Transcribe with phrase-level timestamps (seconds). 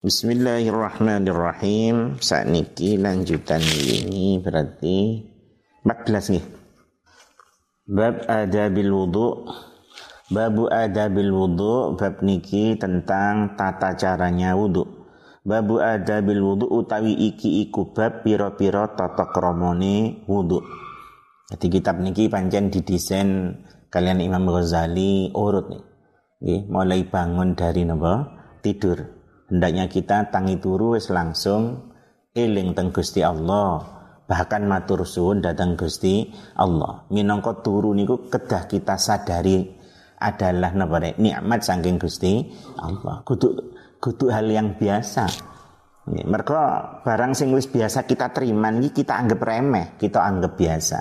[0.00, 2.16] Bismillahirrahmanirrahim.
[2.24, 5.28] Saat niki lanjutan ini berarti
[5.84, 6.40] 14 nih.
[7.84, 9.44] Bab adabil wudu.
[10.32, 14.88] Babu adabil wudu bab niki tentang tata caranya wudu.
[15.44, 20.64] Babu adabil wudu utawi iki iku bab piro-piro tata kromone wudu.
[21.52, 23.52] Jadi kitab niki pancen didesain
[23.92, 25.68] kalian Imam Ghazali urut
[26.40, 26.64] nih.
[26.72, 28.40] mulai bangun dari napa?
[28.64, 29.19] Tidur
[29.50, 31.92] hendaknya kita tangi turu wis langsung
[32.32, 33.98] eling teng Gusti Allah.
[34.30, 37.02] Bahkan matur suwun datang Gusti Allah.
[37.10, 39.66] Minangka turu niku kedah kita sadari
[40.22, 42.46] adalah napa nikmat saking Gusti
[42.78, 43.26] Allah.
[43.26, 45.26] Kudu kudu hal yang biasa.
[46.06, 46.60] Mereka
[47.02, 50.98] barang sing wis biasa kita terima ini kita anggap remeh kita anggap biasa.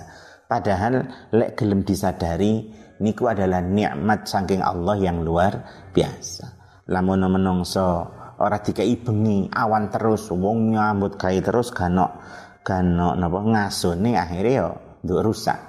[0.49, 2.65] Padahal lek gelem disadari
[2.97, 6.57] niku adalah nikmat saking Allah yang luar biasa.
[6.89, 12.23] Lamun menungso ora dikai bengi awan terus wong nyambut gawe terus gano
[12.63, 14.69] gano napa ngasone akhirnya yo
[15.03, 15.59] nduk rusak.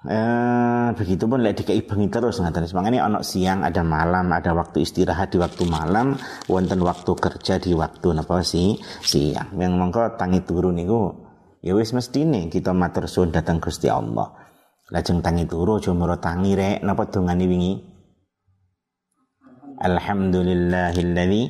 [0.00, 4.80] Eh, begitu pun lek dikai bengi terus ngaten makanya ana siang ada malam ada waktu
[4.80, 6.16] istirahat di waktu malam
[6.48, 9.52] wonten waktu kerja di waktu napa sih siang.
[9.60, 11.14] Yang mongko tangi turu niku
[11.60, 14.32] ya wis mestine kita matur suwun datang Gusti Allah.
[14.90, 17.89] Lajeng tangi turu aja tangi rek napa dongane wingi
[19.80, 21.42] Alhamdulillahilladzi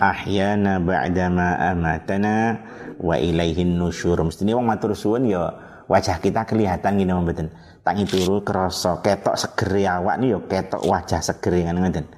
[0.00, 2.64] ahyana ba'dama amatana
[2.96, 4.16] wa ilaihin nusyur.
[4.24, 5.52] Mestine wong matur suwun ya
[5.84, 7.52] wajah kita kelihatan gini mboten.
[7.84, 12.08] Tangi turu ketok seger awak nih ya ketok wajah seger kan ngoten.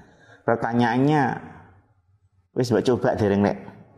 [0.47, 1.23] Pertanyaannya
[2.55, 3.57] wis mbok coba dereng nek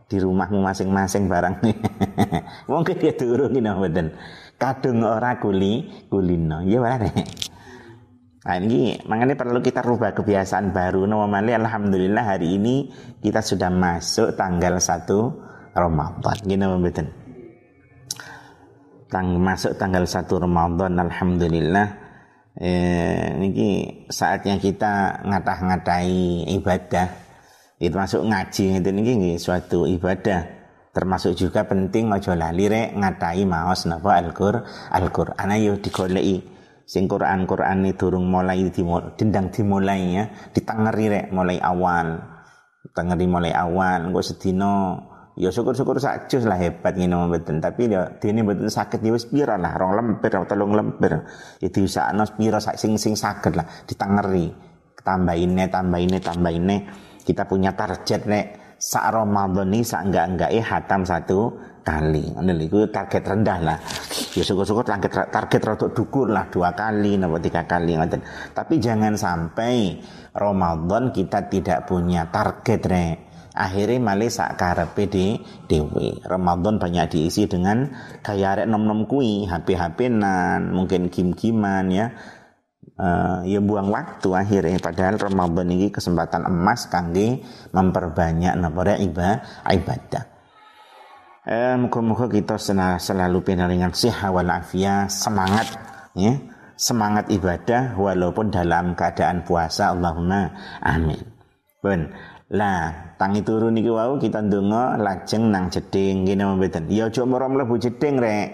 [0.09, 1.63] di rumahmu masing-masing barang
[2.69, 4.17] mungkin dia turun gini mboten.
[4.57, 7.13] Kadung ora kuli kulino ya wae.
[8.41, 11.05] Nah ini makanya perlu kita rubah kebiasaan baru.
[11.05, 12.89] Normally alhamdulillah hari ini
[13.21, 16.37] kita sudah masuk tanggal 1 Ramadan.
[16.41, 17.07] Gini betul.
[19.11, 21.87] Tang masuk tanggal 1 Ramadan alhamdulillah.
[22.57, 23.59] Eh, ini
[24.09, 27.07] saatnya kita ngatah-ngatai ibadah.
[27.77, 33.87] Itu masuk ngaji itu ini suatu ibadah termasuk juga penting ojo lali rek ngatai maos
[33.87, 36.60] napa Al-Qur'an Al-Qur'an ayo digoleki
[36.91, 40.23] sing Quran Quran ini durung mulai dimulai, dendang dimulai ya.
[40.51, 42.19] Ditangeri rek mulai awal.
[42.91, 44.11] Tangeri mulai awal.
[44.11, 44.75] Kok sedino
[45.39, 47.63] ya syukur-syukur sakjus lah hebat ngene mboten.
[47.63, 49.71] Tapi ya dene mboten sakit ya wis pira lah?
[49.79, 51.23] Rong lemper atau telung lemper
[51.63, 53.63] ya diusakno pira sak sing sing sakit lah.
[53.87, 54.51] Ditangeri.
[55.01, 56.77] Tambahinnya tambahinnya tambahinnya
[57.23, 58.45] kita punya target nek
[58.81, 61.53] sak Ramadan ini sak enggak-enggak eh hatam satu
[61.85, 62.33] kali.
[62.33, 63.77] Ini itu target rendah lah.
[64.33, 68.25] Ya syukur-syukur target target rada dukur lah dua kali napa tiga kali ngoten.
[68.57, 70.01] Tapi jangan sampai
[70.33, 73.07] Ramadan kita tidak punya target re.
[73.51, 75.35] Akhirnya malah sak karepe di
[75.67, 76.23] dewi.
[76.23, 77.83] Ramadan banyak diisi dengan
[78.23, 82.15] gaya arek nom-nom kui, HP-HP nan, mungkin game-giman ya.
[83.01, 87.41] Uh, ya buang waktu akhirnya padahal Ramadan ini kesempatan emas kangge
[87.73, 90.31] memperbanyak napa ibadah
[91.41, 92.61] Eh, muka-muka kita
[93.01, 95.73] selalu pinaringan siha wal afia, semangat
[96.13, 96.37] ya,
[96.77, 99.89] semangat ibadah walaupun dalam keadaan puasa.
[99.89, 100.53] Allahumma
[100.85, 101.17] amin.
[101.81, 102.13] Ben,
[102.53, 106.85] lah tangi turun niki wau kita ndonga lajeng nang jeding ngene mboten.
[106.93, 108.47] Ya aja mara mlebu jeding rek.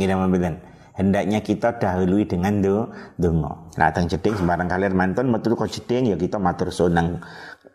[0.00, 0.69] Ngene mboten.
[1.00, 2.84] Hendaknya kita dahului dengan do
[3.16, 3.56] donga.
[3.80, 7.24] Nah tang jeding sembarang kalian mantun metu kok jeding ya kita matur sunang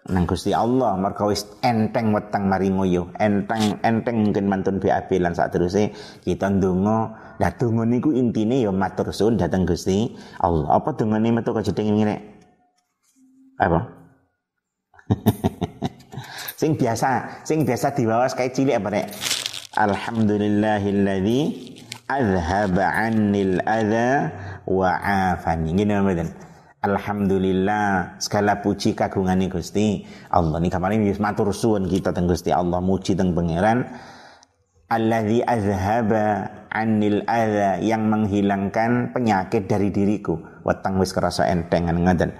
[0.05, 0.93] nang Gusti Allah.
[0.93, 5.89] Mergo wis enteng weteng mari ngoyo enteng enteng mungkin mantun BAB lan terusé
[6.21, 10.77] kita ndonga lah donga niku intine ya matur suwun dhateng Gusti Allah.
[10.77, 12.21] Apa dongane metu kejedeng ngene
[13.57, 13.89] apa?
[16.61, 19.09] Sing biasa sing biasa diwawas kayak cilik apa nek?
[19.75, 21.74] Alhamdulillahilladzi
[22.05, 24.29] azhaba 'annil adza
[24.69, 26.29] wa 'afani ngene mboten
[26.85, 30.61] Alhamdulillah segala puji kagungan Gusti Allah.
[30.61, 33.89] Ini kemarin wis matur kita teng Gusti Allah muji teng pangeran.
[34.85, 40.37] Alladzi azhaba anil adza yang menghilangkan penyakit dari diriku.
[40.61, 42.37] Weteng wis kerasa entengan ngaten.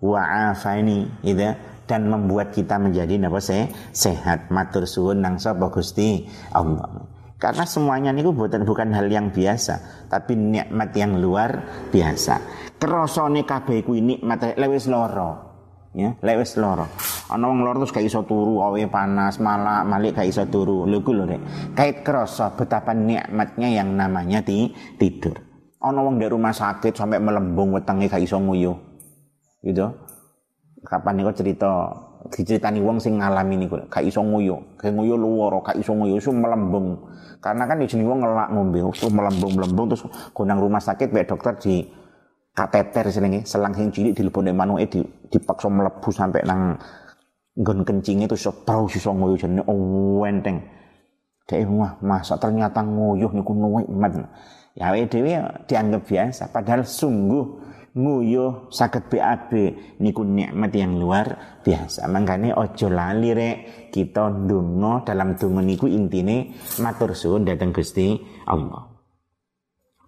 [0.00, 1.44] Wa afani gitu.
[1.84, 3.44] Dan membuat kita menjadi napa
[3.92, 4.48] sehat.
[4.48, 6.24] Matur suwun nang sapa Gusti
[6.56, 11.62] Allah karena semuanya niku bukan bukan hal yang biasa, tapi nikmat yang luar
[11.94, 12.42] biasa.
[12.82, 15.46] Kerosone kabeh kuwi nikmat lewis loro.
[15.94, 16.90] Ya, lewis loro.
[17.30, 20.82] Ana wong loro terus gak iso turu, awe panas, malah malik gak iso turu.
[20.84, 21.42] Lho ku lho Rek.
[22.02, 25.38] Kerasa betapa nikmatnya yang namanya di, tidur.
[25.78, 28.74] Ana wong di rumah sakit sampai melembung wetenge gak iso nguyuh.
[29.62, 29.86] Gitu.
[30.82, 31.70] Kapan niku cerita
[32.28, 34.58] diceritani wong sing ngalami niku gak iso nguyu.
[34.76, 36.98] Gak nguyu luwara gak iso nguyu iso melembung.
[37.38, 40.02] Karena kan jenenge wong ngelak ngombe terus melembung-melembung terus
[40.34, 41.86] gonang rumah sakit bae dokter di
[42.50, 45.00] kateter senenge selang sing cilik dilebone manuke di
[45.30, 46.74] dipaksa mlebu sampai nang
[47.54, 49.62] nggon kencing itu iso tau iso nguyu jenenge.
[49.70, 50.78] Oh, enteng
[51.48, 54.20] Dek wah masa ternyata nguyuh niku nikmat.
[54.76, 55.32] Ya dhewe
[55.64, 57.56] dianggap biasa padahal sungguh
[57.96, 59.50] nguyuh sakit BAB
[60.02, 62.04] niku nikmat yang luar biasa.
[62.10, 63.56] Mangkane ojo lali rek
[63.94, 66.52] kita ndonga dalam donga niku intine
[66.82, 68.88] matur suwun dhateng Gusti Allah.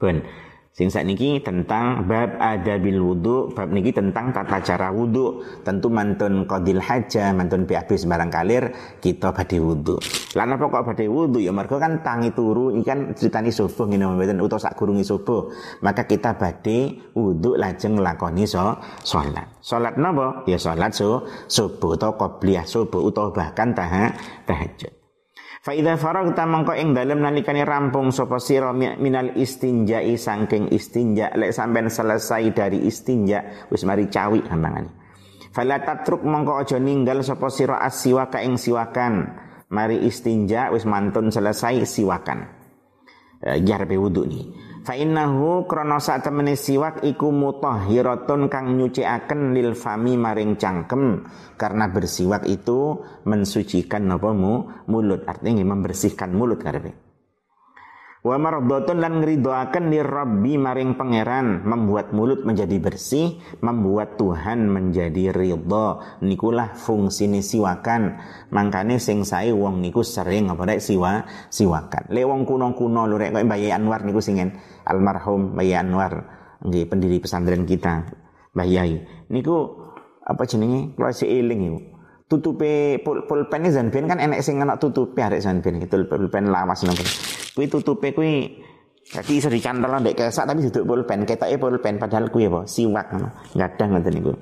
[0.00, 0.24] Ben,
[0.70, 5.42] Sing niki tentang bab adabil wudu, bab niki tentang tata cara wudu.
[5.66, 8.70] Tentu mantun qadil haja, mantun PAB sembarang kalir
[9.02, 9.98] kita badhe wudu.
[10.38, 14.38] Lah napa kok badhe wudu ya mergo kan tangi turu ikan ceritani subuh ngene mboten
[14.38, 15.50] utawa sak gurungi subuh.
[15.82, 19.50] Maka kita badhe wudu lajeng nglakoni so salat.
[19.58, 20.46] Salat napa?
[20.46, 24.99] Ya salat so subuh utawa qobliyah subuh utawa bahkan tahajud.
[25.60, 31.52] Fa idza faragta mangko ing dalem nalikane rampung sapa sira minal istinja'i saking istinja lek
[31.52, 34.88] sampean selesai dari istinja wis mari cawi ambangane.
[35.52, 39.36] Fala tatruk mangko aja ninggal sapa sira asiwaka ing siwakan.
[39.68, 42.40] Mari istinja wis mantun selesai siwakan.
[43.44, 44.69] Eh, jarbe wudu nih.
[44.80, 46.00] Fa innahu krana
[46.56, 51.28] siwak iku mutahhiratun kang nyucikaken lil fami maring cangkem.
[51.60, 54.32] Karena bersiwak itu mensucikan napa
[54.88, 55.28] mulut.
[55.28, 57.09] Artinya membersihkan mulut karepe
[58.20, 65.32] Wa mardhatun lan ngridoaken li Rabbi maring pangeran, membuat mulut menjadi bersih, membuat Tuhan menjadi
[65.32, 66.20] ridha.
[66.20, 68.20] Nikulah fungsine siwakan.
[68.52, 72.12] Mangkane sing sae wong niku sering apa rek siwa siwakan.
[72.12, 74.52] Le wong kuno-kuno lho rek kok Mbah Anwar niku singen
[74.84, 76.12] almarhum Mbah Anwar
[76.60, 78.04] nggih pendiri pesantren kita.
[78.52, 79.00] Mbah Yai.
[79.32, 79.56] Niku
[80.28, 80.92] apa jenenge?
[80.92, 81.80] Kula eling iku
[82.30, 86.94] tutupe pul pulpen zanben kan enek sing ana tutupe arek zanben itu pulpen lawas nang
[86.94, 87.66] kuwi.
[87.66, 88.62] Tutupe kuwi
[89.10, 93.28] jadi iso dicantol ndek kesak tapi duduk pulpen ketoke pulpen padahal kuwi apa siwak ngono
[93.58, 94.32] gadang ngoten niku.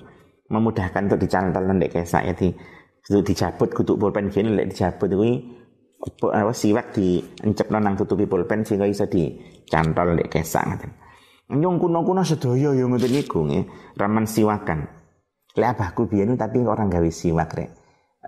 [0.52, 2.52] Memudahkan untuk dicantol ndek kesak ya di
[3.08, 5.32] itu dijabut kutuk pulpen gini lek dijabut kuwi
[6.28, 10.92] apa siwak di encepno nang tutupi pulpen sehingga iso dicantol ndek kesak ngoten.
[11.56, 13.96] Nyung kuno-kuno sedaya ya ngoten niku nggih.
[13.96, 14.84] Raman siwakan.
[15.56, 17.77] Lek abahku biyen tapi orang gawe siwak rek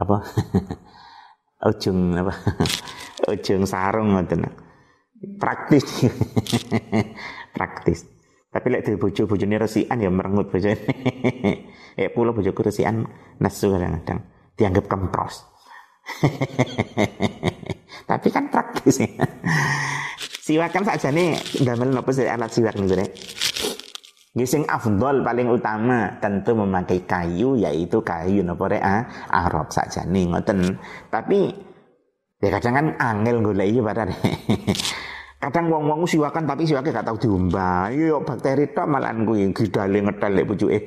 [0.00, 0.16] apa?
[1.68, 2.32] Ujung apa?
[3.32, 4.48] Ujung sarung ngoten.
[5.36, 5.84] Praktis.
[7.56, 8.08] Praktis.
[8.50, 10.74] Tapi lek di bojo bojone resikan ya merengut bojone.
[11.94, 13.06] Eh pulau bojoku resikan
[13.38, 14.26] nesu kadang-kadang.
[14.58, 15.46] Dianggap kempros.
[18.10, 18.98] Tapi kan praktis.
[18.98, 19.06] Ya
[20.50, 23.06] siwakan saja nih gamel nopo sih alat siwak nih
[24.30, 30.78] Gising afdol paling utama tentu memakai kayu yaitu kayu nopo rea arok saja nih ngoten.
[31.10, 31.50] Tapi
[32.38, 34.14] ya kadang kan angel golek iki padahal.
[35.42, 37.90] kadang wong-wong siwakan tapi siwake gak tau diumbah.
[37.90, 40.78] Yo bakteri tok malahan kuwi gidale ngetel lek pucuke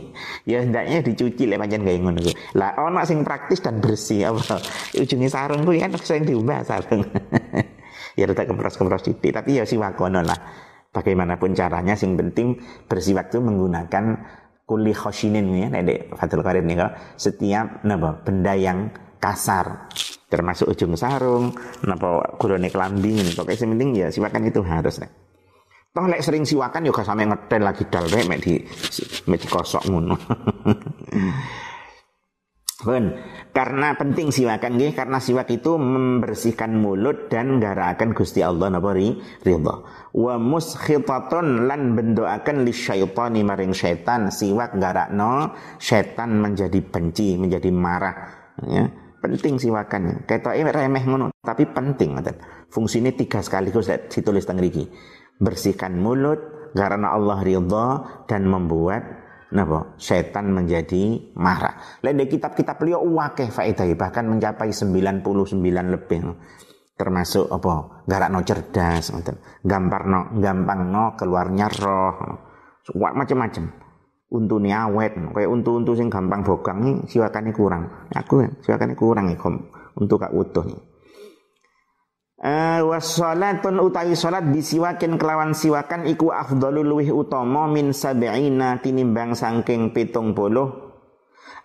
[0.50, 2.34] ya hendaknya dicuci lek pancen gawe ngono kuwi.
[2.56, 4.56] Lah ono sing praktis dan bersih apa.
[4.96, 7.04] Ujunge sarung kuwi kan sing diumbah sarung.
[8.16, 10.65] ya rada kempros-kempros titik tapi ya siwakono lah
[10.96, 12.56] bagaimanapun caranya sing penting
[12.88, 14.16] bersiwak itu menggunakan
[14.64, 16.80] kuli khoshinin ya nek Fathul Qadir nih
[17.20, 18.88] setiap napa benda yang
[19.20, 19.92] kasar.
[20.26, 21.52] Termasuk ujung sarung
[21.84, 25.12] napa gulone klambi pokoknya sing penting ya siwakan itu harus nek.
[25.96, 28.60] Toh lek sering siwakan juga sampe ngetel lagi dal rek mek di
[29.32, 30.12] mek dikosok ngono
[32.86, 33.18] Ben,
[33.50, 39.74] karena penting siwakan nggih karena siwak itu membersihkan mulut dan garakaken Gusti Allah napa ridha.
[40.14, 45.50] Wa muskhitatun lan bendoaken li syaitani maring setan siwak garakno
[45.82, 48.16] setan menjadi benci, menjadi marah
[48.62, 48.86] ya.
[49.18, 50.22] Penting siwakan.
[50.22, 52.38] Ketoke remeh ngono, tapi penting ngoten.
[52.70, 54.86] Fungsine tiga sekaligus ditulis teng mriki.
[55.42, 57.86] Bersihkan mulut karena Allah ridha
[58.30, 59.94] dan membuat napa?
[60.00, 62.00] Setan menjadi marah.
[62.02, 65.22] Lain kitab-kitab beliau wakeh faedah bahkan mencapai 99
[65.92, 66.20] lebih.
[66.96, 68.04] Termasuk apa?
[68.08, 72.16] Garakno cerdas no gampang no keluarnya roh.
[72.96, 73.64] Macam-macam
[74.26, 78.10] untune awet kayak untu-untu sing gampang bogang siwakannya kurang.
[78.10, 79.38] Aku siwakannya kurang nih
[80.00, 80.64] untuk kak utuh.
[80.66, 80.95] nih
[82.46, 89.90] Uh, wassalatun utawi salat bisiwakin kelawan siwakan iku afdalul luwih utama min sab'ina tinimbang saking
[89.90, 90.94] pitung puluh.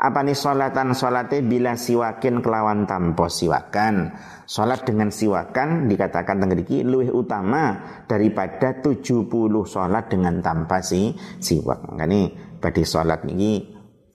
[0.02, 4.10] Apa nih salatan salate bila siwakin kelawan tanpa siwakan?
[4.50, 7.78] Salat dengan siwakan dikatakan tengriki luwih utama
[8.10, 9.22] daripada 70
[9.70, 11.94] salat dengan tanpa si siwak.
[11.94, 13.62] Makanya badi salat ini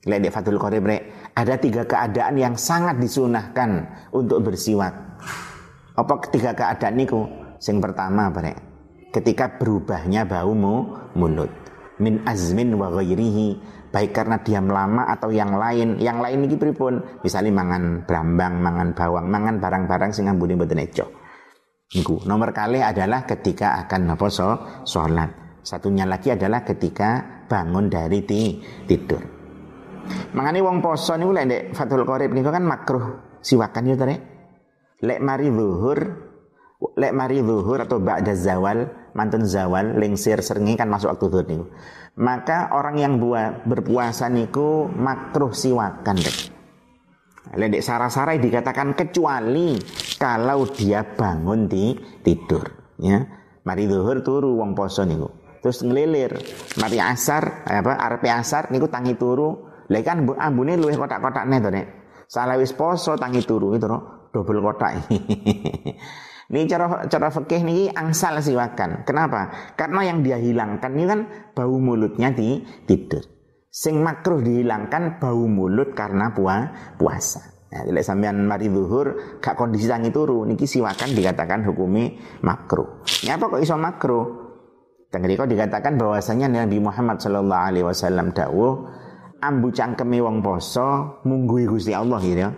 [0.03, 0.91] di Fathul Qorib
[1.31, 5.23] ada tiga keadaan yang sangat disunahkan untuk bersiwak.
[5.97, 7.25] Apa ketiga keadaan niku?
[7.57, 8.53] Yang pertama, Bre,
[9.11, 10.53] ketika berubahnya bau
[11.17, 11.49] mulut.
[11.97, 13.75] Min azmin wa ghairihi.
[13.89, 15.97] Baik karena diam lama atau yang lain.
[15.97, 17.01] Yang lain iki pripun?
[17.25, 21.09] Misalnya mangan brambang mangan bawang mangan barang-barang sing ambune mboten eco.
[21.97, 22.21] Niku.
[22.29, 24.53] Nomor kali adalah ketika akan napa so,
[24.85, 29.19] salat satunya lagi adalah ketika bangun dari ti, tidur.
[30.39, 34.36] Mangane wong poso niku lek Fathul Qorib niku kan makruh siwakan ya tare
[35.07, 35.99] lek mari zuhur
[36.99, 41.67] lek mari zuhur atau ba'da zawal mantun zawal lingsir serengi kan masuk waktu zuhur niku
[42.17, 46.39] maka orang yang buat berpuasa niku makruh siwakan dek.
[47.55, 49.79] Ledek sara-sarai dikatakan kecuali
[50.19, 51.95] kalau dia bangun di
[52.25, 52.97] tidur.
[52.97, 53.23] Ya,
[53.63, 55.29] mari zuhur turu wong poso niku.
[55.61, 56.33] Terus ngelilir,
[56.81, 59.69] mari asar apa arep asar niku tangi turu.
[59.87, 61.87] Lek kan ambune luwih kotak-kotakne to nek.
[62.27, 64.93] Salah wis poso tangi turu itu no, double kotak.
[66.47, 69.03] Ini cara cara fikih ini angsal siwakan.
[69.03, 69.75] Kenapa?
[69.75, 71.21] Karena yang dia hilangkan ini kan
[71.59, 73.19] bau mulutnya di tidur.
[73.67, 77.43] Sing makruh dihilangkan bau mulut karena pua, puasa.
[77.67, 82.15] Nah, jadi sampean mari zuhur gak kondisi tangi turu niki siwakan dikatakan hukumi
[82.47, 83.03] makruh.
[83.27, 84.27] Nyapa kok iso makruh?
[85.11, 88.87] Kok dikatakan bahwasanya Nabi Muhammad Shallallahu alaihi wasallam dawuh
[89.43, 92.51] ambu cangkeme wong poso munggui Gusti Allah gitu ya.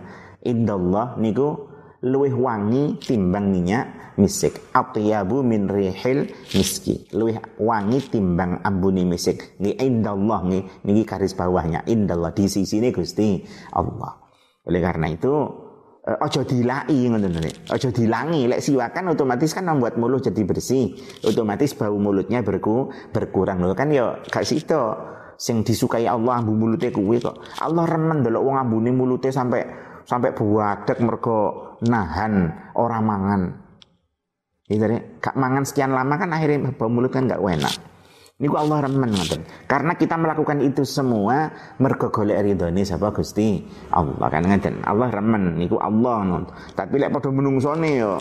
[0.45, 1.68] Indallah niku
[1.99, 4.71] luwih wangi timbang minyak misik.
[4.71, 7.07] Atyabu min rihil miski.
[7.11, 9.59] Luwih wangi timbang ambuni misik.
[9.59, 10.63] Nggih indallah nggih.
[10.87, 11.83] Niki garis bawahnya.
[11.87, 13.43] Indallah di sisi ini Gusti
[13.75, 14.15] Allah.
[14.67, 15.33] Oleh karena itu
[16.07, 17.35] eh, ojo dilai ngoten
[17.67, 18.47] ojo dilangi.
[18.47, 20.95] Lek siwakan otomatis kan membuat mulut jadi bersih.
[21.27, 23.59] Otomatis bau mulutnya berku berkurang.
[23.59, 24.79] Loh kan ya gak situ
[25.39, 27.39] sing disukai Allah ambu mulutnya kuwi kok.
[27.63, 33.41] Allah remen delok wong ambune mulutnya sampai sampai buadek mergo nahan orang mangan.
[34.65, 34.85] Itu
[35.21, 37.75] kak mangan sekian lama kan akhirnya mulut kan nggak enak.
[38.39, 39.43] Ini Allah remen ngoten.
[39.67, 43.59] Karena kita melakukan itu semua mergo golek ridhone sapa Gusti
[43.91, 44.81] Allah kan ngoten.
[44.81, 46.43] Allah remen niku Allah non.
[46.73, 48.17] Tapi lek padha menungsone yo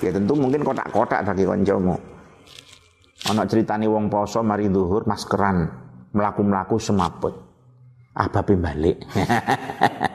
[0.00, 1.98] ya tentu mungkin kotak-kotak bagi kancamu.
[3.26, 5.66] Ana ceritane wong poso mari zuhur maskeran,
[6.14, 7.34] melaku-melaku semaput.
[8.14, 9.02] Ah babe balik.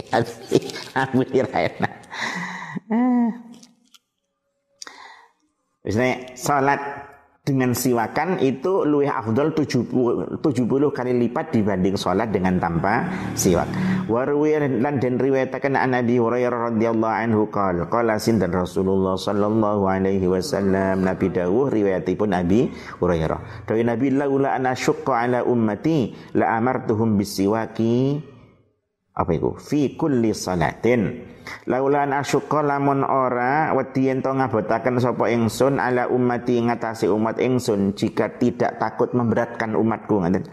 [1.32, 1.92] Kira enak.
[5.80, 6.80] Misalnya salat
[7.40, 13.66] dengan siwakan itu luwih afdol 70, 70 kali lipat dibanding salat dengan tanpa siwak.
[14.06, 20.28] Wa lan den riwayataken an Nabi Hurairah radhiyallahu anhu qala qala sindan Rasulullah sallallahu alaihi
[20.28, 22.70] wasallam Nabi dawuh riwayatipun Nabi
[23.02, 23.66] Hurairah.
[23.66, 28.20] Dawuh Nabi laula syaqqa ala ummati la amartuhum bisiwaki
[29.20, 29.52] apa itu?
[29.60, 31.28] Fi kulli salatin
[31.66, 38.36] laulan asyqa lamun ora wedi ento ngabotaken sapa ingsun ala ummati ngatasi umat ingsun jika
[38.36, 40.44] tidak takut memberatkan umatku ngaten.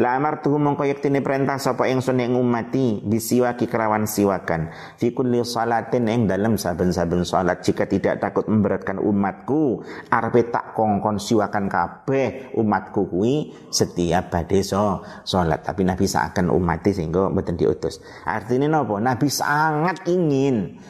[0.00, 6.08] La amartuhu mongko yektine perintah sapa ingsun ing umati bisiwaki kerawan siwakan fi kulli salatin
[6.08, 13.08] ing dalam saben-saben salat jika tidak takut memberatkan umatku arepe tak kongkon siwakan kabeh umatku
[13.08, 15.60] kuwi setiap badhe salat.
[15.62, 18.00] Tapi nabi seakan umati sehingga mboten diutus.
[18.24, 18.98] Artinya nopo?
[18.98, 20.41] Nabi sangat ingin,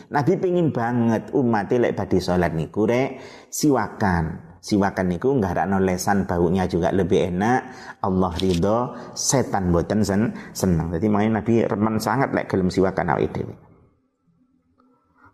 [0.09, 3.21] Nabi pingin banget umat lek badhe salat niku rek
[3.53, 4.55] siwakan.
[4.63, 7.61] Siwakan niku nggak ada lesan baunya juga lebih enak.
[8.07, 10.95] Allah ridho, setan boten sen senang.
[10.95, 13.55] Jadi main Nabi remen sangat lek gelem siwakan awake dhewe.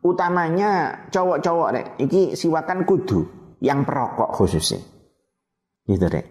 [0.00, 3.28] Utamanya cowok-cowok rek, iki siwakan kudu
[3.60, 4.80] yang perokok khususnya.
[5.84, 6.26] Gitu rek.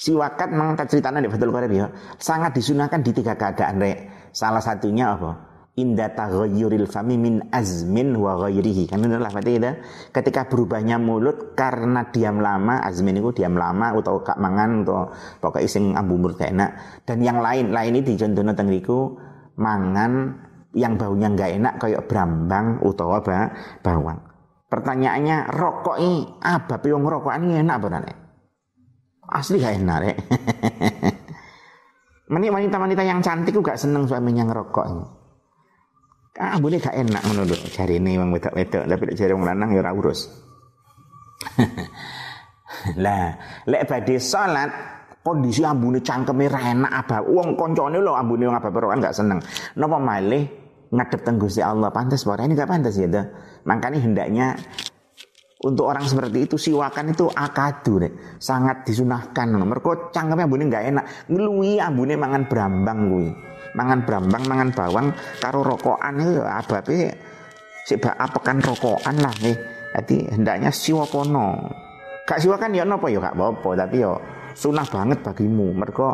[0.00, 1.86] Siwakat memang ceritanya di Fathul Qarib ya.
[2.16, 5.51] Sangat disunahkan di tiga keadaan rek Salah satunya apa?
[5.72, 8.92] Inda taghayyuril fami min azmin wa ghairihi.
[8.92, 9.72] Kan inilah berarti ya.
[10.12, 15.08] Ketika berubahnya mulut karena diam lama, azmin itu diam lama atau kak mangan atau
[15.40, 16.70] pokoknya sing ambu mulut gak enak.
[17.08, 19.16] Dan yang lain, lain ini contohnya tengriku
[19.56, 20.36] mangan
[20.76, 23.48] yang baunya nggak enak kayak brambang utawa ba,
[23.80, 24.20] bawang.
[24.68, 27.88] Pertanyaannya rokok ini apa piung rokok ini enak apa
[29.32, 30.16] Asli gak enak rek.
[32.32, 34.84] Meni wanita-wanita yang cantik juga seneng suaminya ngerokok.
[34.84, 35.21] Ah,
[36.32, 40.32] boleh gak enak menurut cari ini bang wedok-wedok, tapi cari wong lanang ya urus.
[43.04, 43.36] lah,
[43.68, 44.70] lek badhe salat
[45.20, 47.16] kondisi ambune cangkeme ra enak apa.
[47.20, 49.44] Wong koncone lho ambune wong apa perokan gak seneng.
[49.76, 50.48] Napa malih
[50.88, 53.08] ngadep teng Gusti Allah pantas apa ini gak pantas ya
[53.68, 54.56] Makanya hendaknya
[55.62, 58.12] untuk orang seperti itu siwakan itu akadu deh
[58.42, 63.28] sangat disunahkan mereka cangkemnya ambune nggak enak ngelui ambune mangan brambang gue
[63.72, 65.06] mangan brambang mangan bawang
[65.40, 66.98] karo rokokan itu ababe
[67.88, 69.56] sik apekan rokokan lah nih
[69.92, 71.72] jadi hendaknya siwakono
[72.24, 74.16] gak siwakan ya nopo ya gak apa-apa tapi yo
[74.54, 75.72] sunah banget bagimu.
[75.72, 76.06] Mereka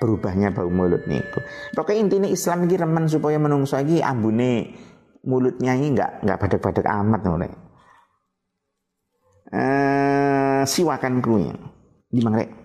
[0.00, 1.40] berubahnya bau mulut niku.
[1.72, 4.74] Pokoknya intinya Islam ini remen supaya menungso lagi ambune
[5.24, 7.52] mulutnya ini nggak nggak badek-badek amat nih
[9.56, 11.48] uh, siwakan kuwi.
[12.12, 12.63] Di mangrek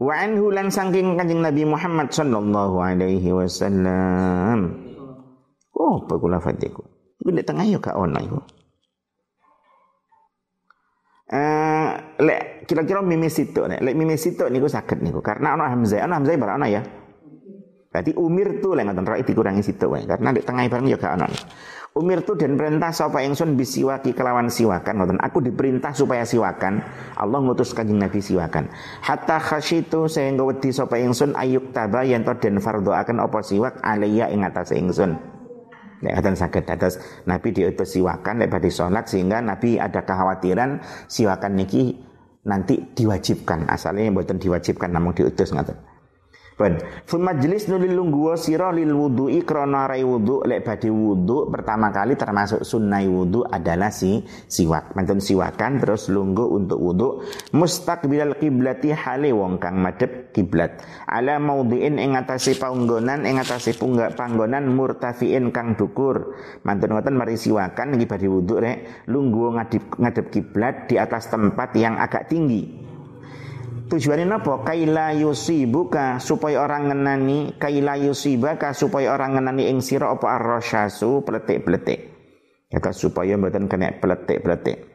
[0.00, 4.74] wa anhu lan saking kanjeng Nabi Muhammad sallallahu alaihi wasallam.
[5.74, 6.86] Oh apa fatiku
[7.18, 8.38] iku di tengah yo gak ono iku.
[11.34, 11.90] Eh
[12.64, 15.24] kira-kira mimis itu nek lek mimis itu niku saged niku.
[15.24, 16.82] Karena ana hamzah ana hamzah barang ana ya?
[17.90, 20.04] Berarti umir tuh lek ngoten roh dikurangi situ wae.
[20.04, 21.26] Karena di tengah barang yo gak ono
[21.94, 25.18] Umir tu dan perintah sapa ingsun bisiwaki kelawan siwakan ngoten.
[25.22, 26.82] Aku diperintah supaya siwakan.
[27.14, 28.66] Allah ngutus kanjeng Nabi siwakan.
[28.98, 33.78] Hatta khasyitu sehingga wedi sapa ingsun ayuk taba yen to den fardhu akan apa siwak
[33.78, 35.14] alaiya ing atas ingsun.
[36.02, 36.98] Nek akan sakit atas
[37.30, 41.94] Nabi diutus siwakan lek badhe salat sehingga Nabi ada kekhawatiran siwakan niki
[42.42, 43.70] nanti diwajibkan.
[43.70, 45.93] Asalnya mboten diwajibkan namun diutus ngoten.
[46.54, 47.98] Ben, fun majlis nulil
[48.38, 53.90] sira lil wudu'i krana rai wudu lek badhe wudu pertama kali termasuk sunnah wudu adalah
[53.90, 54.94] si siwak.
[54.94, 57.08] Mantun siwakan terus lungguh untuk wudu
[57.58, 60.78] mustaqbilal kiblati hale wong kang madhep kiblat.
[61.10, 63.74] Ala maudhi'in ing atase panggonan ing atase
[64.14, 66.38] panggonan murtafiin kang dukur.
[66.62, 71.74] Mantun ngoten mari siwakan iki badhe wudu rek lungguh ngadep ngadep kiblat di atas tempat
[71.74, 72.93] yang agak tinggi.
[73.84, 74.64] Tujuannya apa?
[74.64, 82.08] Kaila yusibuka supaya orang ngenani, kaila yusibaka supaya orang ngenani ing sira apa arrasyasu pletik-pletik.
[82.72, 84.88] Kata supaya mboten kena pletik-pletik.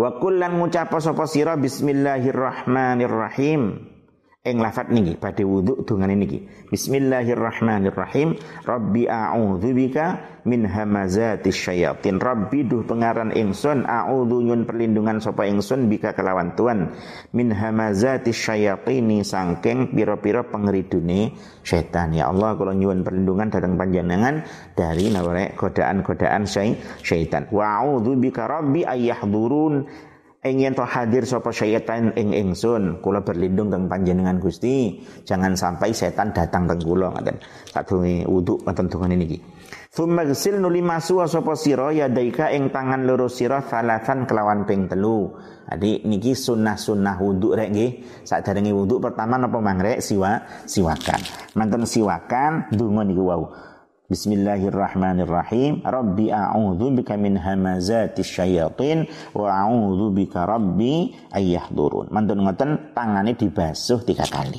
[0.00, 3.92] Wa kullan ngucap sapa sira bismillahirrahmanirrahim
[4.50, 6.44] ing lafat niki badhe wudu dungane niki.
[6.68, 8.34] Bismillahirrahmanirrahim.
[8.66, 12.18] Rabbi a'udzubika min hamazati syayatin.
[12.18, 16.90] Rabbi duh pengaran ingsun a'udzu nyun perlindungan sapa ingsun bika kelawan tuan
[17.30, 24.42] min hamazati syayatini sangking pira-pira pengridune setan ya Allah kalau nyuwun perlindungan datang panjenengan
[24.74, 26.48] dari naware godaan-godaan
[27.04, 29.86] syaitan wa a'udzu bika rabbi ayahdurun
[30.40, 36.32] ingin to hadir sapa syaitan ing ingsun kula berlindung teng panjenengan Gusti jangan sampai setan
[36.32, 37.36] datang teng kula ngoten
[37.68, 39.38] sadurunge wudu ngoten dongane niki
[39.90, 45.34] Thumma gsil nuli masu sapa sira yadaika ing tangan loro sira salasan kelawan ping telu.
[45.66, 47.90] Adi niki sunnah-sunnah wudu rek nggih.
[48.22, 51.18] Sakderenge wudu pertama napa mangrek siwa siwakan.
[51.58, 53.50] Manten siwakan donga niku wau.
[54.10, 55.86] Bismillahirrahmanirrahim.
[55.86, 59.06] Rabbi a'udzu bika min hamazati syayatin
[59.38, 62.10] wa a'udzu bika rabbi ayyahdurun.
[62.10, 64.58] Mantun ngoten tangane dibasuh tiga kali.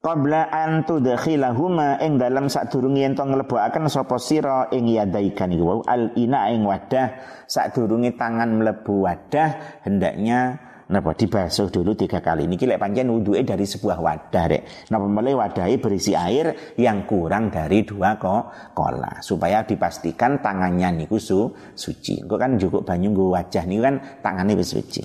[0.00, 6.16] Qabla an tudkhilahuma ing dalam sadurunge yen to nglebokaken sapa sira ing yadaikan iku al
[6.16, 10.56] ina ing wadah sadurunge tangan mlebu wadah hendaknya
[10.88, 12.48] Napa dibasuh dulu tiga kali.
[12.48, 14.62] Niki lek pancen wuduke dari sebuah wadah rek.
[14.88, 21.20] Napa mulai wadahnya berisi air yang kurang dari dua kok kola supaya dipastikan tangannya niku
[21.20, 22.24] su, suci.
[22.24, 25.04] Engko kan cukup banyu nggo wajah niku kan tangannya wis suci.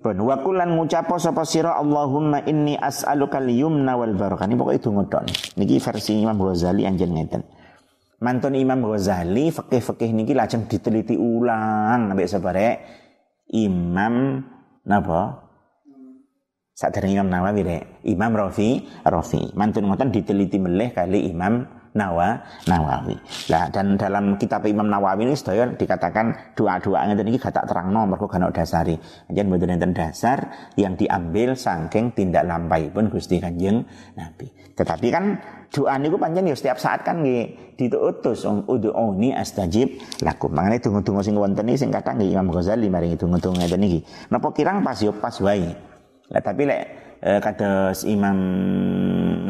[0.00, 4.48] Ben kulan ngucapo sapa sira Allahumma inni as'aluka al-yumna wal barakah.
[4.48, 5.22] Ini pokoknya donga tok.
[5.58, 7.42] Niki versi Imam Ghazali anjen ngeten.
[8.20, 12.76] Mantun Imam Ghazali fikih-fikih niki lajeng diteliti ulang sampai sebarek
[13.50, 14.44] Imam
[14.86, 15.50] napa?
[16.74, 17.82] Sadurunge Imam Nawawi deh.
[18.08, 19.52] Imam Rafi, Rafi.
[19.52, 22.38] Mantun ngoten diteliti meleh kali Imam Nawa,
[22.70, 23.18] Nawawi.
[23.50, 28.06] Lah dan dalam kitab Imam Nawawi ini sedaya dikatakan doa-doa ngeten iki gak tak terangno
[28.06, 28.94] mergo gak dasari.
[29.26, 33.82] Anjen mboten enten dasar yang diambil saking tindak lampai pun Gusti Kanjeng
[34.14, 34.46] Nabi.
[34.78, 35.24] Tetapi kan
[35.74, 40.54] doa niku pancen ya setiap saat kan nggih ditutus ud'uni astajib lakum.
[40.54, 43.98] Mangane donga-donga sing wonten iki sing kathah nggih Imam Ghazali maringi donga-donga ngeten iki.
[44.30, 45.74] Napa kirang pas yo pas wae.
[46.30, 48.36] Lah tapi lek eh, kados Imam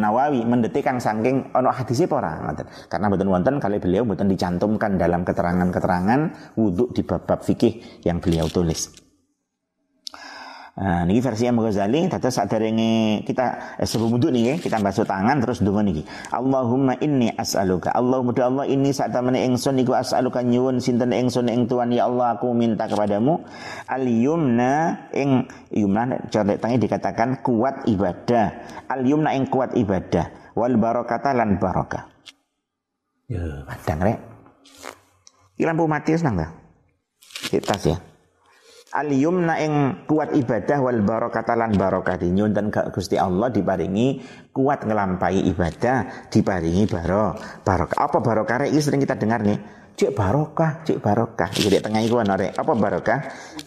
[0.00, 2.66] Nawawi mendetikkan saking ono hadisnya ora ngoten.
[2.88, 8.48] Karena mboten wonten kali beliau mboten dicantumkan dalam keterangan-keterangan wudhu di bab-bab fikih yang beliau
[8.48, 9.09] tulis.
[10.80, 15.36] Nah, niki versi Imam Ghazali tata saderenge kita eh, sebelum wudhu nih kita basuh tangan
[15.44, 16.08] terus donga niki.
[16.32, 17.92] Allahumma inni as'aluka.
[17.92, 22.40] Allahumma Allah ini saat temene ingsun niku as'aluka nyuwun sinten ingsun ing Tuhan ya Allah
[22.40, 23.44] aku minta kepadamu
[23.92, 28.48] al yumna ing yumna tangi dikatakan kuat ibadah.
[28.88, 32.08] Al yumna ing kuat ibadah wal barakata lan barokah.
[33.28, 34.18] Ya, padang rek.
[35.60, 36.50] Lampu mati senang dah.
[37.52, 38.09] Kita ya.
[38.90, 42.18] Aliyum na ing kuat ibadah wal barokah lan barokah.
[42.18, 44.18] Dan Gusti Allah diparingi
[44.50, 47.94] kuat ngelampai ibadah diparingi baro barokah.
[47.94, 49.62] Apa barokah ini sering kita dengar nih
[49.94, 51.54] cik barokah cik barokah.
[51.54, 53.18] Jadi tengah itu nore apa barokah?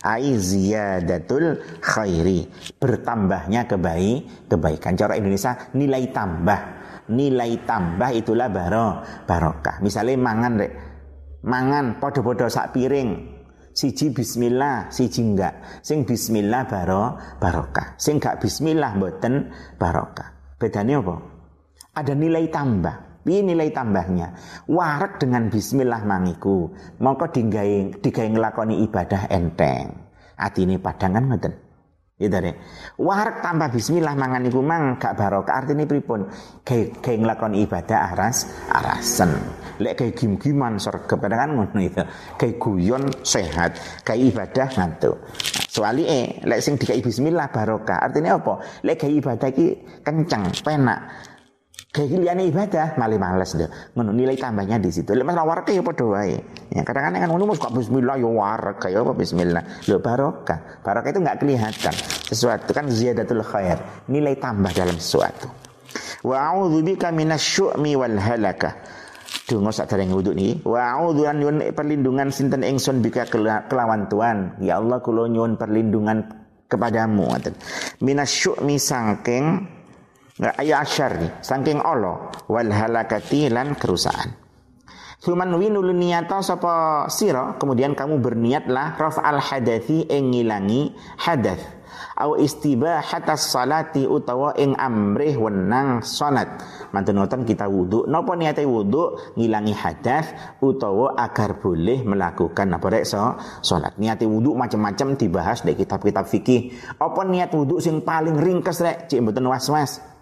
[0.04, 2.44] Ai ziyadatul khairi.
[2.84, 5.00] Bertambahnya kebaik kebaikan.
[5.00, 6.60] Cara Indonesia nilai tambah.
[7.16, 9.80] Nilai tambah itulah baro barokah.
[9.80, 10.72] Misalnya mangan rek.
[11.48, 13.33] Mangan podo-podo sak piring
[13.74, 15.84] siji bismillah siji enggak.
[15.84, 17.98] Sing bismillah baro barokah.
[17.98, 20.58] Sing gak bismillah mboten barokah.
[20.62, 21.16] Bedanya apa?
[21.98, 23.14] Ada nilai tambah.
[23.24, 24.36] Ini nilai tambahnya?
[24.68, 29.96] Warak dengan bismillah mangiku mongko digawe digawe nglakoni ibadah enteng.
[30.36, 31.63] Atine padangan ngoten
[32.24, 32.56] Gitu deh.
[33.04, 36.32] Warak tambah bismillah mangan iku mang gak barokah artinya pripun?
[36.64, 39.32] Kayak kayak ngelakoni ibadah aras arasen.
[39.84, 42.00] Lek kayak gim-giman sergap kadang kan ngono itu.
[42.40, 43.76] Kayak guyon sehat,
[44.08, 45.16] kayak ibadah ngantuk.
[45.68, 48.00] Soalnya eh, lek sing dikai bismillah barokah.
[48.08, 48.64] Artinya apa?
[48.88, 49.68] Lek kayak ibadah ki
[50.06, 51.00] kencang, penak
[51.94, 52.98] kayak ibadah.
[52.98, 55.14] Malah males deh ngono nilai tambahnya di situ.
[55.14, 56.42] Lek masalah warak ya padha wae
[56.74, 56.82] ya?
[56.82, 59.64] Kadang-kadang kan ngono kok bismillah ya warak kayak apa bismillah?
[59.86, 60.82] Lo barokah.
[60.82, 61.94] Barokah itu nggak kelihatan.
[62.34, 63.78] Sesuatu kan ziyadatul khair.
[64.10, 65.46] Nilai tambah dalam sesuatu.
[66.26, 68.74] Wa a'udzubika minasyu'mi wal halakah.
[69.46, 70.66] Dungo sak dereng wudu niki.
[70.66, 73.30] Wa a'udzu an nyuwun perlindungan sinten ingsun bika
[73.70, 74.58] kelawan Tuhan.
[74.66, 76.26] Ya Allah kula nyuwun perlindungan
[76.72, 77.54] kepadamu ngoten.
[78.02, 79.46] Minasyu'mi sangking
[80.40, 82.34] ayat asyari saking Allah.
[82.50, 84.44] Wal halakati lan kerusakan.
[85.24, 91.64] Suman winul niyata sapa sira kemudian kamu berniatlah al hadathi ing ngilangi hadath.
[92.14, 96.62] Au istibahatas salati utawa ing amrih wenang salat.
[96.92, 98.06] Mantun ngoten kita wudu.
[98.06, 99.18] Napa niate wudu?
[99.40, 103.40] Ngilangi hadath utawa agar boleh melakukan apa rek so?
[103.66, 103.98] Salat.
[103.98, 106.76] Niate wudu macam-macam dibahas di kitab-kitab fikih.
[107.02, 109.10] Apa niat wudu sing paling ringkes rek?
[109.10, 110.13] Cik mboten was-was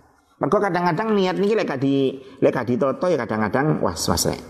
[0.42, 4.42] mereka kadang-kadang niat nih lek di lek di toto ya kadang-kadang was-was rek.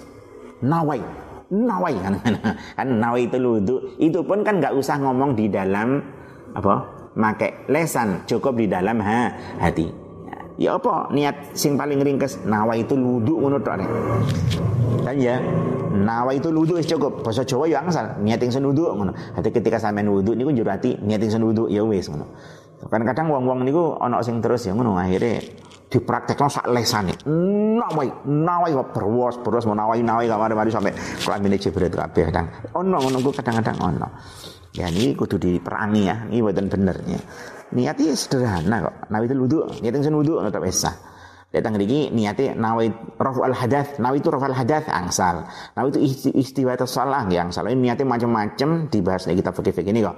[0.63, 1.03] Nawai,
[1.51, 2.15] nawai kan,
[2.79, 3.75] kan nawai itu ludu.
[3.99, 5.99] Itu pun kan nggak usah ngomong di dalam
[6.55, 7.03] apa?
[7.11, 9.91] Make lesan, cukup di dalam ha, hati.
[10.55, 13.83] Ya apa niat sing paling ringkes nawai itu ludu ngono tok
[15.03, 15.43] Kan ya,
[15.91, 17.19] nawai itu ludu wis cukup.
[17.19, 19.11] Bahasa Jawa ya angsal, niat yang senudu ngono.
[19.35, 22.31] Hati ketika sampean wudu niku njur ati niat yang senudu ya wis ngono.
[22.87, 25.43] Kan kadang wong-wong niku ana sing terus ya ngono akhirnya
[25.91, 27.13] dipraktekno sak lesane.
[27.27, 32.47] Nawai, nawai kok berwas, berwas mau nawai nawai kamar mari sampai kelamine jebret kabeh kadang.
[32.79, 34.07] Ono ngono ku kadang-kadang ono.
[34.71, 37.19] Ya ini kudu diperangi ya, ini buatan bener ya.
[37.75, 38.95] Niatnya sederhana kok.
[39.11, 40.91] Nawi itu wudu, niatnya sen wudu tetap esa.
[41.51, 42.87] Datang lagi niatnya nawi
[43.19, 45.43] rafu al hadath, nawi itu rafu al hadath angsal.
[45.75, 45.99] Nawi itu
[46.31, 47.67] istiwa itu salah ya angsal.
[47.67, 50.15] Ini niatnya macam-macam dibahas nih kita fikih-fikih ini kok.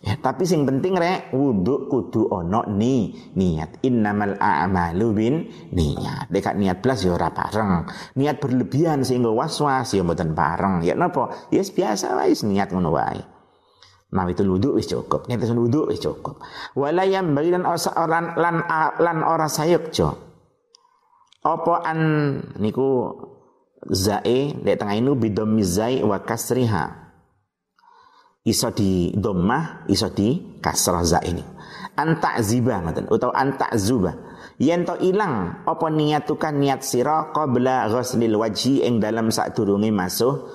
[0.00, 3.84] Ya, tapi sing penting rek wudu kudu ono ni niat.
[3.84, 5.34] Innamal a'malu bin
[5.76, 6.32] niat.
[6.32, 7.84] Dekat niat plus ya ora bareng.
[8.16, 10.80] Niat berlebihan sehingga was-was ya mboten bareng.
[10.80, 11.52] Ya napa?
[11.52, 13.20] Ya yes, biasa wae niat ngono wae.
[14.16, 15.28] Nah itu wudu wis cukup.
[15.28, 16.40] Niat wudu wis cukup.
[16.72, 18.56] Wala yang bagi lan orang lan
[18.96, 20.16] lan ora sayuk jo.
[21.44, 22.00] Apa an
[22.56, 23.20] niku
[23.84, 26.99] zae dek tengah ini bidom mizai wa kasriha
[28.44, 31.60] iso di dhammah iso di kasrah za ini
[32.00, 33.06] anta ziba ngoten.
[33.12, 34.16] Utawa anta zuba
[34.56, 40.48] yen to ilang apa niatukan niat sira qabla ghuslil wajhi ing dalam sadurunge masuk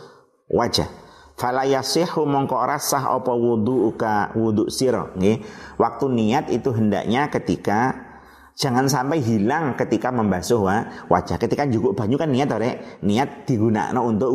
[0.49, 0.89] wajah?
[1.35, 5.11] Fala yasihu mongko ora sah apa wudu'uka wudu sira.
[5.19, 5.43] Nggih.
[5.75, 8.07] Waktu niat itu hendaknya ketika
[8.55, 10.63] Jangan sampai hilang ketika membasuh
[11.11, 11.35] wajah.
[11.35, 14.31] Ketika juga banyu kan niat ore, niat digunakan untuk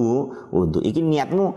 [0.53, 1.57] untuk iki niatmu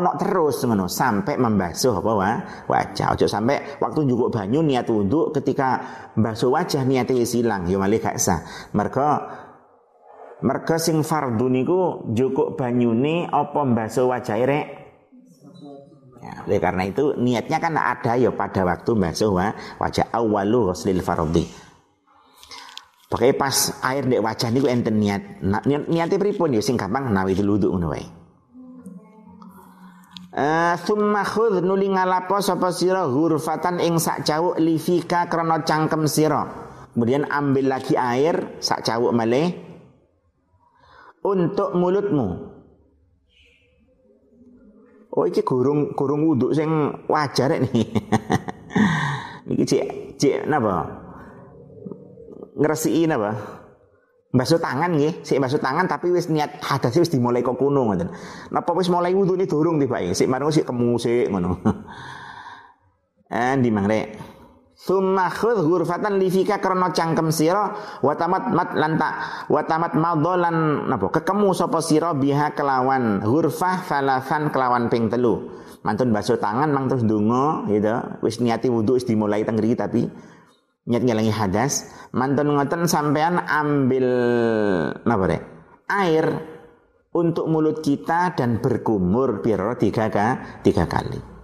[0.00, 2.30] ono terus ngono sampai membasuh apa wa,
[2.66, 3.14] wajah.
[3.14, 5.80] Ojo sampai waktu njupuk banyu niat wudhu ketika
[6.18, 8.42] membasuh wajah niatnya silang yo malih gak sah.
[10.44, 14.66] Mergo sing fardhu niku njupuk banyune apa mbasuh wajah rek
[16.24, 21.04] Ya, oleh karena itu niatnya kan ada ya pada waktu mbasuh wa, wajah awalu ghuslil
[21.04, 21.44] fardhi.
[23.12, 23.52] Pakai pas
[23.84, 25.44] air dek wajah niku enten niat.
[25.44, 28.23] Nah, niat niatnya pripun ya sing gampang nawi wudu ngono wae.
[30.34, 36.42] Uh, Thumma khudh nuli ngalapo sapa sira hurfatan ing sak cawuk livika krana cangkem sira.
[36.90, 39.54] Kemudian ambil lagi air sak cawuk malih
[41.22, 42.50] untuk mulutmu.
[45.14, 46.66] Oh iki gurung gurung wuduk sing
[47.06, 47.70] wajar nih.
[49.54, 49.86] iki cek
[50.18, 50.82] cek napa?
[52.58, 53.53] Ngresiki napa?
[54.34, 58.10] Basuh tangan nggih, sik basuh tangan tapi wis niat hadas wis dimulai kok kuno ngoten.
[58.50, 61.50] Napa wis mulai wudune durung tibake, sik marung sik kemu sik ngono.
[63.34, 64.14] Eh di mangre.
[64.78, 67.72] Summa khudh ghurfatan lifika karena cangkem sira
[68.04, 69.10] wa tamat mat lanta
[69.48, 75.50] wa tamat madhalan napa kekemu sapa sira biha kelawan ghurfah salasan kelawan ping telu.
[75.82, 77.96] Mantun basuh tangan mang terus ndonga gitu.
[78.22, 80.06] Wis niati wudu wis dimulai teng tapi
[80.84, 84.06] niat ngelangi hadas mantan ngoten sampean ambil
[85.00, 85.42] apa deh
[85.88, 86.26] air
[87.14, 90.10] untuk mulut kita dan berkumur biar tiga,
[90.60, 91.34] tiga kali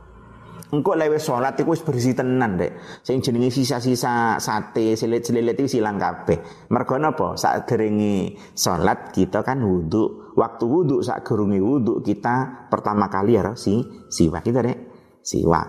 [0.70, 3.02] engkau lewe sholat itu wis bersih tenan dek.
[3.02, 6.70] Sing jenenge sisa-sisa sate, selilit-selilit itu silang kabeh.
[6.70, 7.34] Mergo napa?
[7.34, 10.34] Saat deringi sholat kita kan wudhu.
[10.38, 14.78] Waktu wudhu saat gerungi wudhu kita pertama kali ya si siwak kita dek.
[15.26, 15.68] Siwak.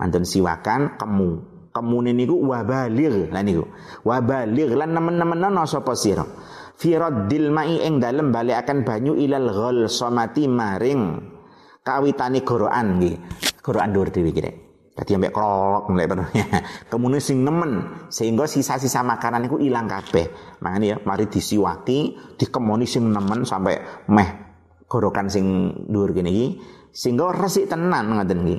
[0.00, 3.64] Mantan siwakan kemu kemune niku wabalir lan niku
[4.02, 6.26] wabalir lan nemen-nemenono sapa sira?
[6.80, 11.20] Fi raddil mai ing dalem balekaken banyu ilal ghal somati maring.
[11.84, 13.16] Kawitane gorokan nggih.
[13.60, 14.40] Gorokan dhuwur dhewe iki
[14.96, 16.08] Dadi ambek krok mulai.
[16.92, 20.28] Kemudian sing nemen sehingga sisa-sisa makanan itu hilang kabeh.
[20.64, 23.76] Makanya ya mari disiwaki, dikemoni sing nemen sampai
[24.08, 24.28] meh
[24.88, 26.46] gorokan sing dhuwur gini iki.
[26.96, 28.56] Sehingga resik tenan ngoten iki.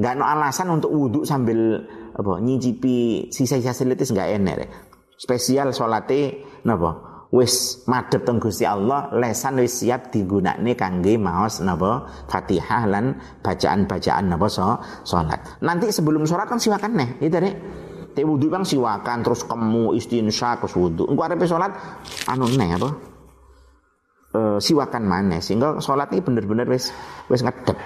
[0.00, 4.70] Enggak no alasan untuk wudhu sambil apa nyicipi sisa-sisa selitis nggak enak deh.
[5.18, 7.08] Spesial salate napa?
[7.28, 12.08] Wis madhep teng Gusti Allah, lesan wis siap digunakne kangge maos napa?
[12.24, 15.60] Fatihah lan bacaan-bacaan napa so, salat.
[15.60, 17.54] Nanti sebelum salat kan siwakan neh, itu deh.
[18.16, 21.04] Te wudu bang siwakan terus kemu istinsya terus wudu.
[21.04, 21.76] Engko arepe salat
[22.30, 22.88] anu neh apa?
[24.32, 26.94] E, siwakan mana sehingga salat ini bener-bener wis
[27.28, 27.76] wis ngedep.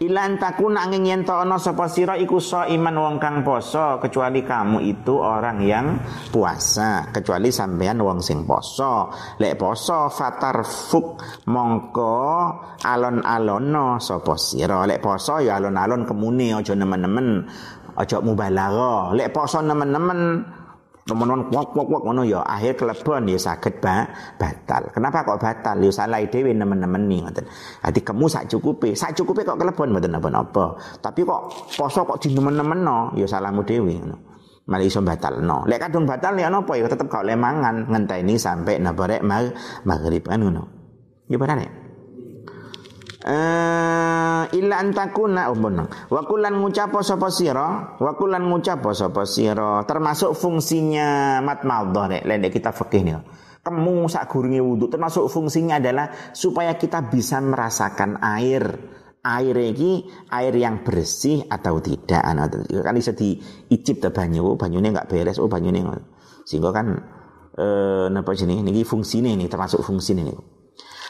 [0.00, 5.12] Ilan takun angin yen ana sapa sira iku iman wong kang poso kecuali kamu itu
[5.20, 6.00] orang yang
[6.32, 9.12] puasa kecuali sampean wong sing poso.
[9.36, 11.20] Lek poso fatar fuk
[11.52, 12.16] mongko
[12.80, 14.88] alon-alono sapa sira.
[14.88, 17.44] Lek poso ya alon-alon kemune aja nemen-nemen
[18.00, 20.48] aja mubalagha lek poso nemen-nemen
[21.08, 24.04] temenon wok wok wok ngono ya akhir kelebon ya saged ba,
[24.36, 24.92] batal.
[24.92, 25.80] Kenapa kok batal?
[25.80, 27.44] Ya salah dhewe nemen-nemen nih ngoten.
[27.80, 30.76] Dadi kemu sak cukupe, sak cukupe kok kelebon mboten napa-napa.
[31.00, 34.16] Tapi kok poso kok dinemen-nemenno ya salahmu dhewe ngono.
[34.70, 35.66] Malah iso batalno.
[35.66, 39.24] Lek kadung batal ya napa ya tetep kok lemangan ngenteni sampai napa rek
[39.82, 40.62] maghrib kan ngono.
[41.26, 41.79] Benar ya?
[43.24, 47.96] Uh, illa antakuna umpun wa kulan ngucap sapa sira?
[47.96, 49.82] Wa kulan ngucap sapa sira?
[49.84, 53.18] Termasuk fungsinya mat nek lek kita fikih nih
[53.60, 58.64] kemu sak gurunge wudu termasuk fungsinya adalah supaya kita bisa merasakan air.
[59.20, 62.24] Air ini air yang bersih atau tidak.
[62.24, 64.56] Kan bisa diicip ta banyu.
[64.56, 65.36] Banyune enggak beres.
[65.36, 65.84] Oh banyune
[66.48, 66.86] sehingga kan
[67.54, 70.34] eh napa sini ini fungsinya ini termasuk fungsi ini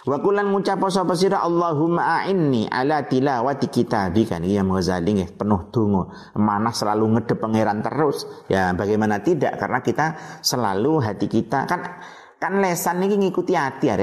[0.00, 6.08] Wa kulan ngucap sapa sira Allahumma a'inni ala tilawati kitabika ya Ghazali nggih penuh donga.
[6.40, 8.24] Mana selalu ngedep pangeran terus.
[8.48, 10.06] Ya bagaimana tidak karena kita
[10.40, 12.00] selalu hati kita kan
[12.40, 13.96] kan lesan ini ngikuti hati ya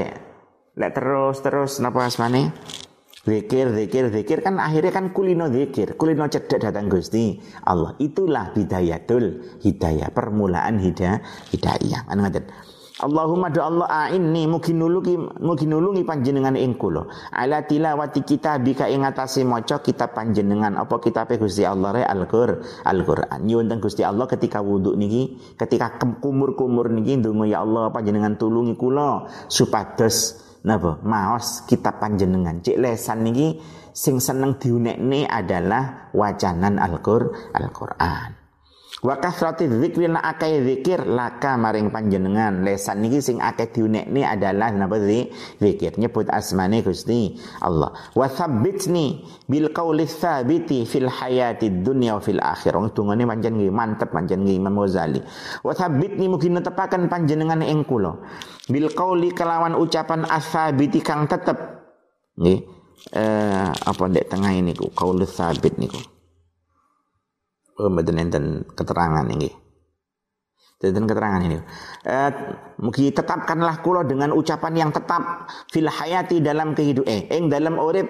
[0.78, 2.54] Lek terus terus napa asmane?
[3.28, 7.36] Zikir, zikir, zikir kan akhirnya kan kulino zikir, kulino cedek datang Gusti
[7.68, 7.92] Allah.
[8.00, 11.20] Itulah bidayatul hidayah, permulaan hidayah,
[11.52, 12.08] hidayah.
[12.08, 12.46] Kan ngaten.
[12.98, 17.06] Allahumma do Allah a'inni mugi nulungi mugi nulungi panjenengan ing kula.
[17.30, 20.74] Ala tilawati kitabika ing atase maca kitab panjenengan.
[20.82, 22.02] Apa kitabe Gusti Allah re?
[22.02, 23.46] Al-Qur Al-Qur'an.
[23.46, 29.30] Nyuwun Gusti Allah ketika wudhu niki ketika kumur-kumur niki ndonga ya Allah panjenengan tulungi kula
[29.46, 32.66] supados napa maos kitab panjenengan.
[32.66, 33.62] Cek lesan niki
[33.94, 38.37] sing seneng diunekne adalah wacanan Al-Qur Al-Qur'an
[39.08, 42.60] Wa kasrati dzikri na akai zikir laka maring panjenengan.
[42.60, 47.96] Lesan niki sing akeh diunekne adalah napa zikir nyebut asmane Gusti Allah.
[48.12, 52.92] Wa tsabbitni bil qauli tsabiti fil hayati dunya wa fil akhirah.
[52.92, 55.24] Tungane pancen nggih mantep pancen nggih Imam Ghazali.
[55.64, 56.52] Wa tsabbitni mugi
[57.08, 58.12] panjenengan ing kula.
[58.68, 61.56] Bil qauli kelawan ucapan asabiti kang tetep.
[62.36, 62.60] Nggih.
[63.16, 66.17] Eh apa ndek tengah ini ku qaul tsabit niku
[67.78, 69.50] oh, mboten enten keterangan ini.
[70.78, 71.58] Enten keterangan ini.
[72.06, 72.32] Eh,
[72.82, 75.50] mugi tetapkanlah kula dengan ucapan yang tetap.
[75.74, 78.06] Fil hayati dalam kehidupan eh ing dalam urip.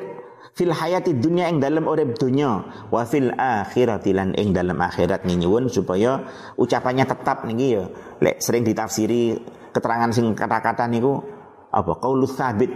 [0.52, 2.68] Fil hayati dunia ing dalam urip dunia.
[2.92, 5.24] Wa fil akhirati lan ing dalam akhirat.
[5.24, 6.28] Nyuwun supaya
[6.60, 7.88] ucapannya tetap niki ya.
[8.20, 9.40] Lek sering ditafsiri
[9.72, 11.24] keterangan sing kata-kata niku
[11.72, 12.04] apa?
[12.04, 12.72] Qaulus sabit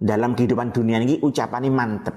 [0.00, 2.16] dalam kehidupan dunia niki ucapannya mantep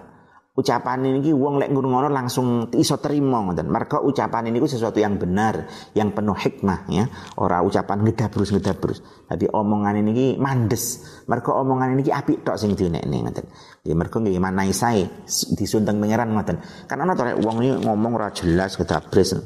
[0.58, 3.70] ucapan ini wong lek ngurungono langsung iso terima ngoten.
[3.70, 7.06] Mergo ucapan ini sesuatu yang benar, yang penuh hikmah ya.
[7.38, 9.00] Ora ucapan ngedabrus ngedabrus.
[9.30, 11.06] Tapi omongan ini mandes.
[11.30, 13.46] Mergo omongan ini apik tok sing dinekne ngoten.
[13.88, 15.08] Ya mergo nggih manai sae
[15.56, 16.60] disunteng pangeran ngoten.
[16.92, 19.40] Kan ana to wong iki ngomong ora jelas ngedabrus.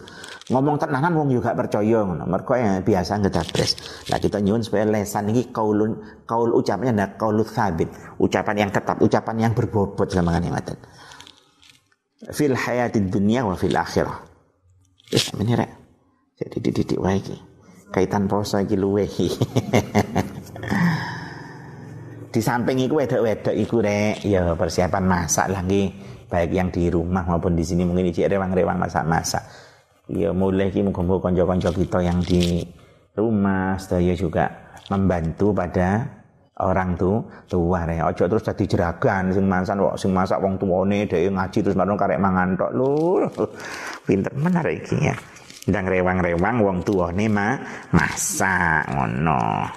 [0.50, 2.26] Ngomong tenangan wong juga percaya ngono.
[2.26, 3.78] Mergo ya biasa ngedabres.
[4.10, 7.94] Nah kita nyuwun supaya lesan ini kaulun kaul ucapannya ada kaul sabit.
[8.18, 10.82] Ucapan yang tetap, ucapan yang berbobot sama kan ngoten
[12.30, 14.22] fil hayati dunia wa fil akhirah.
[15.10, 15.72] Wis ini rek.
[16.38, 17.38] Jadi dididik wae iki.
[17.90, 19.10] Kaitan poso iki luwe.
[22.32, 24.24] di samping iku wedok-wedok iku rek.
[24.24, 25.92] Ya persiapan masak lagi
[26.32, 29.44] baik yang di rumah maupun di sini mungkin ijek rewang-rewang masak-masak.
[30.08, 32.64] Ya mulai iki muga-muga kanca-kanca kita yang di
[33.16, 34.48] rumah sedaya juga
[34.88, 36.08] membantu pada
[36.62, 41.10] orang tuh tua ya ojo terus jadi jeragan sing mansan wong sing masak wong tuane
[41.10, 42.72] dhewe ngaji terus marung karek mangan tok.
[42.72, 42.92] Lho
[44.08, 45.16] pinter menarik iki ya.
[45.68, 47.54] Ndang rewang-rewang wong tuane mah
[47.94, 49.68] masak ngono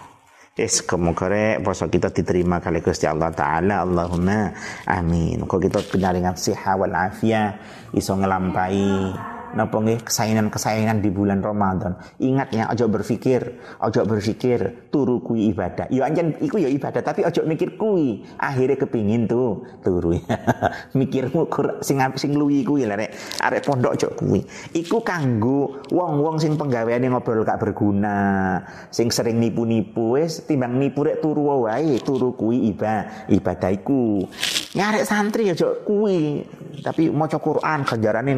[0.55, 3.83] Yes, kemukare poso kita diterima kali Gusti Allah Ta'ala.
[3.83, 4.55] Allahumma
[4.87, 5.43] amin.
[5.51, 7.59] Kok kita penyaringan siha wal afia
[7.91, 11.95] Iso ngelampai napa nggih kesayangan-kesayangan di bulan Ramadan.
[12.19, 13.41] Ingat ya, ojo berpikir,
[13.83, 15.89] ojo berpikir turu kui ibadah.
[15.91, 18.23] Ya anjen iku ya ibadah, tapi ojo mikir kui.
[18.39, 20.19] Akhirnya kepingin tuh turu.
[20.99, 23.15] Mikirmu kur, sing sing luwi kuwi lah rek.
[23.43, 24.41] Arek pondok ojo kui.
[24.75, 31.23] Iku kanggo wong-wong sing penggaweane ngobrol gak berguna, sing sering nipu-nipu wis timbang nipu rek
[31.23, 34.27] turu wae, turu kui ibadah, ibadah iku.
[34.75, 36.43] Nyarek santri ojo kui,
[36.83, 38.33] tapi maca Quran ganjarane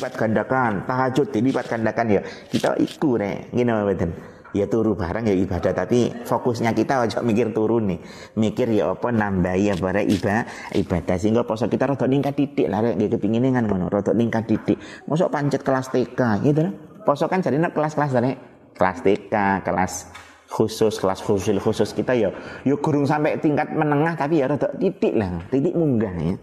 [0.00, 2.20] dilipat gandakan, tahajud dilipat gandakan ya.
[2.24, 4.10] Kita iku nek ngene mboten.
[4.50, 8.00] Ya turu bareng ya ibadah tapi fokusnya kita aja mikir turun nih.
[8.34, 10.02] Mikir ya apa nambahi ya ibadah
[10.74, 14.80] ibadah sehingga poso kita rada ningkat titik lah rek kepingine kan ngono, rada ningkat titik.
[15.06, 16.72] Mosok pancet kelas TK gitu lah.
[17.06, 18.34] Poso kan jadi kelas-kelas dari
[18.74, 19.92] kelas TK, kelas
[20.50, 22.34] khusus kelas khusus khusus kita ya
[22.66, 26.34] yuk ya gurung sampai tingkat menengah tapi ya rada titik lah titik munggah ya